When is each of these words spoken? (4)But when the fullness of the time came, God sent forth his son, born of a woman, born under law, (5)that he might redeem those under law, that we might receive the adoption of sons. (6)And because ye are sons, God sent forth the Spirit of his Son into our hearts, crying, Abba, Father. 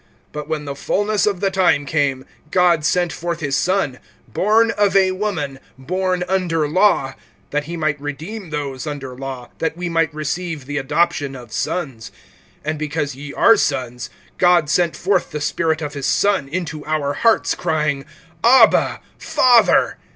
(4)But 0.33 0.47
when 0.47 0.65
the 0.65 0.73
fullness 0.73 1.27
of 1.27 1.41
the 1.41 1.51
time 1.51 1.85
came, 1.85 2.25
God 2.49 2.83
sent 2.83 3.13
forth 3.13 3.39
his 3.39 3.55
son, 3.55 3.99
born 4.27 4.71
of 4.71 4.95
a 4.95 5.11
woman, 5.11 5.59
born 5.77 6.23
under 6.27 6.67
law, 6.67 7.13
(5)that 7.51 7.65
he 7.65 7.77
might 7.77 8.01
redeem 8.01 8.49
those 8.49 8.87
under 8.87 9.15
law, 9.15 9.51
that 9.59 9.77
we 9.77 9.89
might 9.89 10.11
receive 10.11 10.65
the 10.65 10.79
adoption 10.79 11.35
of 11.35 11.53
sons. 11.53 12.11
(6)And 12.65 12.79
because 12.79 13.13
ye 13.13 13.31
are 13.35 13.55
sons, 13.55 14.09
God 14.39 14.71
sent 14.71 14.95
forth 14.95 15.29
the 15.29 15.39
Spirit 15.39 15.83
of 15.83 15.93
his 15.93 16.07
Son 16.07 16.49
into 16.49 16.83
our 16.87 17.13
hearts, 17.13 17.53
crying, 17.53 18.03
Abba, 18.43 19.01
Father. 19.19 19.97